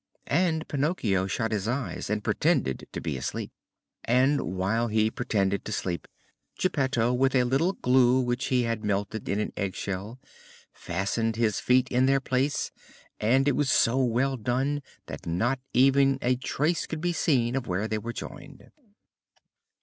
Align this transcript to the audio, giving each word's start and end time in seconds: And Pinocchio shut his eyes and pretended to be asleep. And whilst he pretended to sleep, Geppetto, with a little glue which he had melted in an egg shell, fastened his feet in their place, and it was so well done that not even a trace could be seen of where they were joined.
And 0.25 0.67
Pinocchio 0.67 1.27
shut 1.27 1.51
his 1.51 1.67
eyes 1.67 2.09
and 2.09 2.23
pretended 2.23 2.87
to 2.91 2.99
be 2.99 3.17
asleep. 3.17 3.51
And 4.03 4.57
whilst 4.57 4.93
he 4.95 5.11
pretended 5.11 5.63
to 5.63 5.71
sleep, 5.71 6.07
Geppetto, 6.57 7.13
with 7.13 7.35
a 7.35 7.43
little 7.43 7.73
glue 7.73 8.19
which 8.19 8.45
he 8.47 8.63
had 8.63 8.83
melted 8.83 9.29
in 9.29 9.39
an 9.39 9.53
egg 9.55 9.75
shell, 9.75 10.19
fastened 10.73 11.35
his 11.35 11.59
feet 11.59 11.87
in 11.91 12.07
their 12.07 12.19
place, 12.19 12.71
and 13.19 13.47
it 13.47 13.55
was 13.55 13.69
so 13.69 14.03
well 14.03 14.37
done 14.37 14.81
that 15.05 15.27
not 15.27 15.59
even 15.71 16.17
a 16.19 16.35
trace 16.35 16.87
could 16.87 16.99
be 17.01 17.13
seen 17.13 17.55
of 17.55 17.67
where 17.67 17.87
they 17.87 17.99
were 17.99 18.11
joined. 18.11 18.71